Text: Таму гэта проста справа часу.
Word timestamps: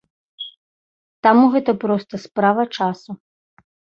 Таму 1.27 1.43
гэта 1.57 1.75
проста 1.85 2.13
справа 2.25 2.63
часу. 2.79 3.11